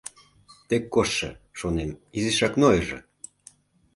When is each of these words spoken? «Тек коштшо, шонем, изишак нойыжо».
«Тек 0.67 0.83
коштшо, 0.93 1.29
шонем, 1.59 1.91
изишак 2.17 2.53
нойыжо». 2.61 2.99